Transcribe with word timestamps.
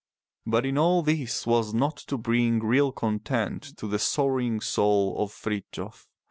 But 0.47 0.65
in 0.65 0.79
all 0.79 1.03
this 1.03 1.45
was 1.45 1.75
nought 1.75 1.97
to 1.97 2.17
bring 2.17 2.59
real 2.59 2.91
content 2.91 3.61
to 3.77 3.85
the 3.87 3.99
sorrowing 3.99 4.59
soul 4.59 5.15
of 5.19 5.31
Frithjof. 5.31 6.07